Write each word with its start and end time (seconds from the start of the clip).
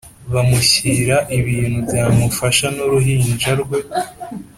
bamushyira 0.33 1.17
ibintu 1.39 1.77
byamufasha 1.87 2.65
n‘uruhinja 2.75 3.51
rwe 3.61 3.79